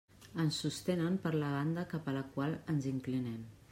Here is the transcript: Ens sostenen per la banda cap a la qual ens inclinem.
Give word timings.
Ens 0.43 0.61
sostenen 0.63 1.19
per 1.27 1.35
la 1.37 1.53
banda 1.59 1.87
cap 1.95 2.11
a 2.13 2.19
la 2.19 2.27
qual 2.35 2.61
ens 2.75 2.93
inclinem. 2.99 3.43